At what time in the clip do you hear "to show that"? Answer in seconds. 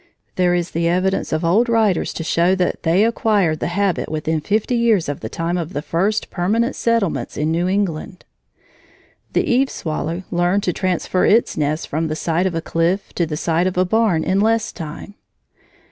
2.13-2.81